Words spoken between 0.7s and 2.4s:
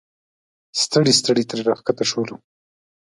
ستړي ستړي ترې راښکته شولو.